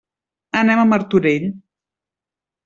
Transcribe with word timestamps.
Anem 0.61 0.81
a 0.83 0.85
Martorell. 0.93 1.47